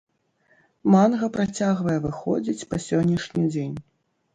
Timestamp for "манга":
0.93-1.29